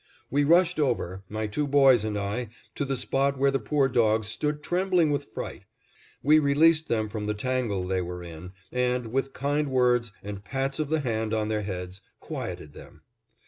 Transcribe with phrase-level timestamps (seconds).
[0.31, 4.25] We rushed over, my two boys and I, to the spot where the poor dogs
[4.29, 5.65] stood trembling with fright.
[6.23, 10.79] We released them from the tangle they were in, and, with kind words and pats
[10.79, 13.03] of the hand on their heads, quieted them.